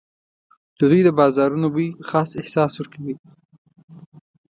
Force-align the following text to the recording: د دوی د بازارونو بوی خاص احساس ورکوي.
د 0.77 0.79
دوی 0.89 1.01
د 1.05 1.09
بازارونو 1.19 1.67
بوی 1.73 1.87
خاص 2.09 2.29
احساس 2.41 2.73
ورکوي. 2.77 3.15